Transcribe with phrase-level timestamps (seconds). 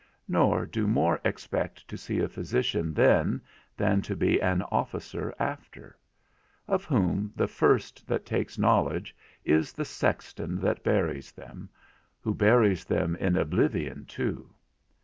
[0.27, 3.39] Nor do more expect to see a physician then,
[3.77, 5.95] than to be an officer after;
[6.67, 11.69] of whom, the first that takes knowledge, is the sexton that buries them,
[12.19, 14.51] who buries them in oblivion too!